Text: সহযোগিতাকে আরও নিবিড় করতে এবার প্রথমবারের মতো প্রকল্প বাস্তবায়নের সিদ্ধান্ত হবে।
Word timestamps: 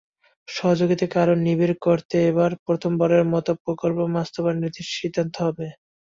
সহযোগিতাকে 0.47 1.15
আরও 1.23 1.35
নিবিড় 1.45 1.75
করতে 1.85 2.17
এবার 2.29 2.51
প্রথমবারের 2.65 3.23
মতো 3.33 3.51
প্রকল্প 3.63 3.97
বাস্তবায়নের 4.15 4.71
সিদ্ধান্ত 4.93 5.35
হবে। 5.45 5.67